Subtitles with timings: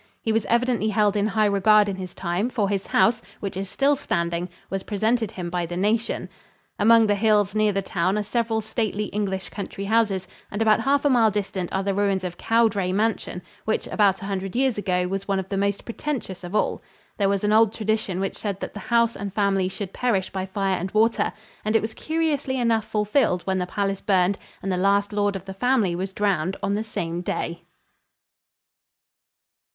[0.19, 3.69] He was evidently held in high regard in his time, for his house, which is
[3.69, 6.27] still standing, was presented him by the nation.
[6.79, 11.05] Among the hills near the town are several stately English country houses, and about half
[11.05, 15.07] a mile distant are the ruins of Cowdray mansion, which about a hundred years ago
[15.07, 16.81] was one of the most pretentious of all.
[17.19, 20.47] There was an old tradition which said that the house and family should perish by
[20.47, 21.31] fire and water,
[21.63, 25.45] and it was curiously enough fulfilled when the palace burned and the last lord of
[25.45, 27.61] the family was drowned on the same day.